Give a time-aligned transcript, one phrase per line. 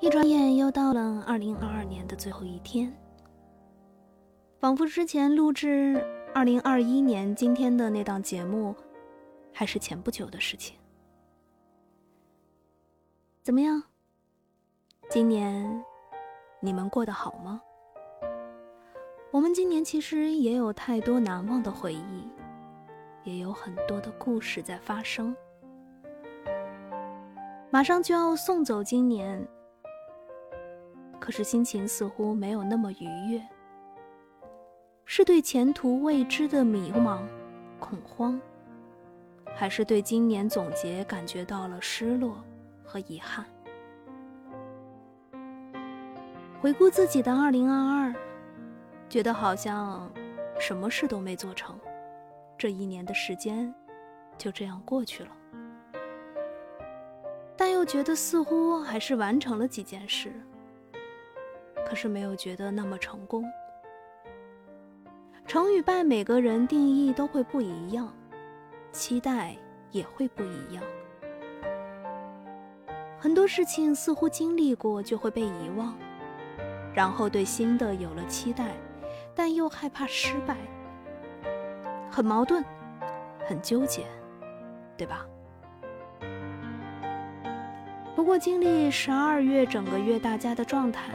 [0.00, 2.90] 一转眼又到了二零二二年的最后一天，
[4.58, 6.02] 仿佛之前录制
[6.34, 8.74] 二零二一年今天的那档节目，
[9.52, 10.74] 还是前不久的事情。
[13.42, 13.82] 怎么样？
[15.10, 15.84] 今年
[16.60, 17.60] 你们过得好吗？
[19.30, 22.26] 我们今年其实也有太多难忘的回忆，
[23.22, 25.36] 也有很多的故事在发生。
[27.70, 29.46] 马上就要送走今年，
[31.20, 33.40] 可是心情似乎没有那么愉悦。
[35.04, 37.20] 是对前途未知的迷茫、
[37.78, 38.40] 恐慌，
[39.54, 42.42] 还是对今年总结感觉到了失落
[42.82, 43.44] 和遗憾？
[46.60, 48.14] 回顾自己的二零二二，
[49.08, 50.10] 觉得好像
[50.58, 51.78] 什么事都没做成，
[52.56, 53.74] 这一年的时间
[54.38, 55.30] 就这样过去了。
[57.56, 60.32] 但又觉得似乎还是完成了几件事，
[61.90, 63.44] 可是没有觉得那么成功。
[65.44, 68.14] 成与败，每个人定义都会不一样，
[68.92, 69.56] 期待
[69.90, 70.84] 也会不一样。
[73.18, 75.92] 很多事情似乎经历过就会被遗忘，
[76.94, 78.68] 然后对新的有了期待，
[79.34, 80.56] 但又害怕失败，
[82.08, 82.64] 很矛盾，
[83.48, 84.06] 很纠结，
[84.96, 85.26] 对吧？
[88.14, 91.10] 不过，经历十二月整个月大家的状态，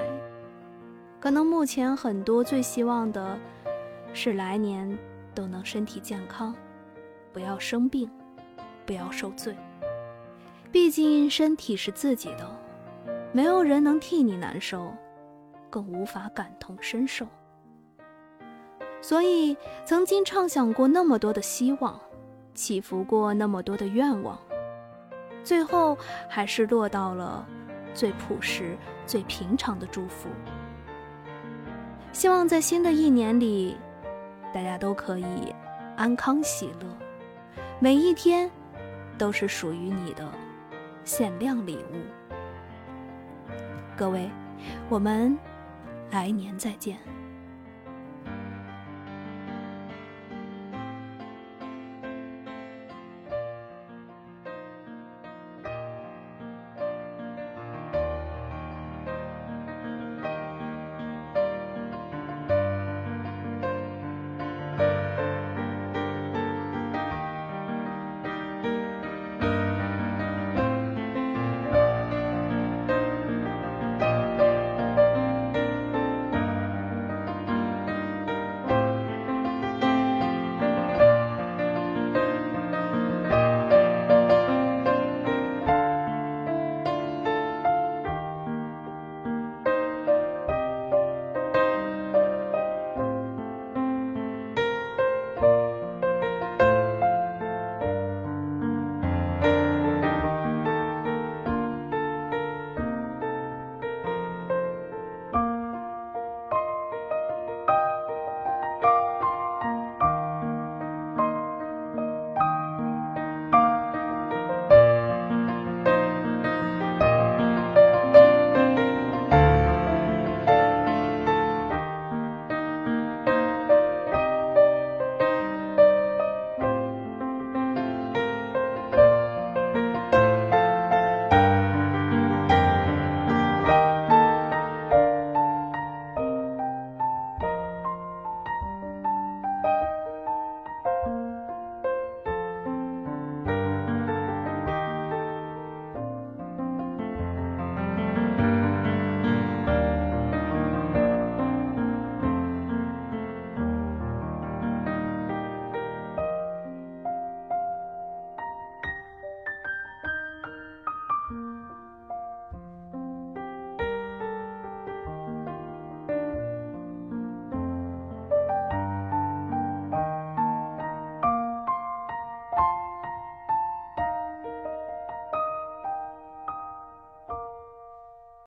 [1.26, 3.36] 可能目前很多最希望的
[4.14, 4.96] 是来年
[5.34, 6.54] 都能身体健康，
[7.34, 8.08] 不要生病，
[8.86, 9.58] 不要受罪。
[10.72, 12.48] 毕竟身体是自己的，
[13.32, 14.94] 没有人能替你难受，
[15.68, 17.26] 更无法感同身受。
[19.02, 22.00] 所以，曾经畅想过那么多的希望，
[22.54, 24.38] 祈福过那么多的愿望。
[25.44, 25.98] 最后
[26.30, 27.44] 还是落到了
[27.96, 30.30] 最朴实、最平常的祝福。
[32.16, 33.76] 希望在新的一年里，
[34.54, 35.54] 大家都可以
[35.98, 36.88] 安康喜乐，
[37.78, 38.50] 每一天
[39.18, 40.26] 都是属于你的
[41.04, 43.52] 限量礼物。
[43.98, 44.32] 各位，
[44.88, 45.38] 我们
[46.10, 46.98] 来年再见。